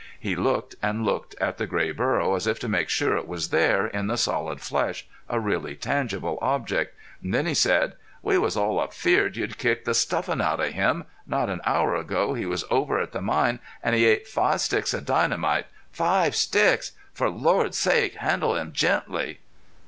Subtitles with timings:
[0.19, 3.49] He looked and looked at the gray burro as if to make sure it was
[3.49, 6.95] there, in the solid flesh, a really tangible object.
[7.21, 7.93] Then he said:
[8.23, 11.03] "We was all afeared you'd kick the stuffin's out of him!...
[11.27, 14.95] Not an hour ago he was over at the mine, an' he ate five sticks
[14.95, 15.67] of dynamite!
[15.91, 16.93] Five sticks!
[17.13, 19.37] For Lord's sake handle him gently!"